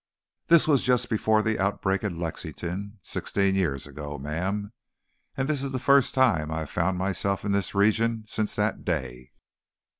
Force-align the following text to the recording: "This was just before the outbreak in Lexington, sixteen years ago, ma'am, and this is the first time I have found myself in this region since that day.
"This 0.47 0.67
was 0.67 0.81
just 0.81 1.11
before 1.11 1.43
the 1.43 1.59
outbreak 1.59 2.03
in 2.03 2.19
Lexington, 2.19 2.97
sixteen 3.03 3.53
years 3.53 3.85
ago, 3.85 4.17
ma'am, 4.17 4.73
and 5.37 5.47
this 5.47 5.61
is 5.61 5.73
the 5.73 5.77
first 5.77 6.15
time 6.15 6.49
I 6.51 6.61
have 6.61 6.71
found 6.71 6.97
myself 6.97 7.45
in 7.45 7.51
this 7.51 7.75
region 7.75 8.23
since 8.25 8.55
that 8.55 8.83
day. 8.83 9.31